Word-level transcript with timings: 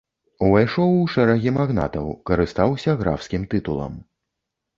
Увайшоў 0.45 0.95
у 1.01 1.03
шэрагі 1.15 1.53
магнатаў, 1.57 2.07
карыстаўся 2.31 2.97
графскім 3.03 3.47
тытулам. 3.53 3.93